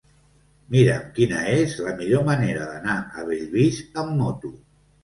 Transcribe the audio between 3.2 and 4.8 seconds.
Bellvís amb moto.